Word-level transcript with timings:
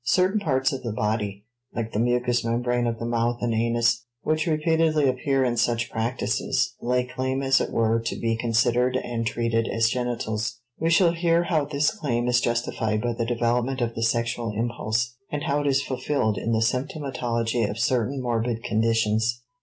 Certain 0.03 0.39
parts 0.39 0.73
of 0.73 0.81
the 0.81 0.91
body, 0.91 1.45
like 1.75 1.91
the 1.93 1.99
mucous 1.99 2.43
membrane 2.43 2.87
of 2.87 2.97
the 2.97 3.05
mouth 3.05 3.37
and 3.39 3.53
anus, 3.53 4.03
which 4.23 4.47
repeatedly 4.47 5.07
appear 5.07 5.43
in 5.45 5.55
such 5.55 5.91
practices, 5.91 6.73
lay 6.81 7.03
claim 7.05 7.43
as 7.43 7.61
it 7.61 7.69
were 7.71 7.99
to 7.99 8.15
be 8.19 8.35
considered 8.35 8.95
and 8.97 9.27
treated 9.27 9.67
as 9.67 9.91
genitals. 9.91 10.57
We 10.79 10.89
shall 10.89 11.11
hear 11.11 11.43
how 11.43 11.65
this 11.65 11.91
claim 11.91 12.27
is 12.27 12.41
justified 12.41 12.99
by 13.01 13.13
the 13.13 13.27
development 13.27 13.79
of 13.79 13.93
the 13.93 14.01
sexual 14.01 14.51
impulse, 14.57 15.15
and 15.31 15.43
how 15.43 15.61
it 15.61 15.67
is 15.67 15.83
fulfilled 15.83 16.39
in 16.39 16.51
the 16.51 16.63
symptomatology 16.63 17.69
of 17.69 17.77
certain 17.77 18.23
morbid 18.23 18.63
conditions. 18.63 19.43